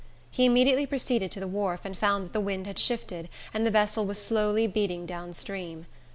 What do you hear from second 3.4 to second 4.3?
and the vessel was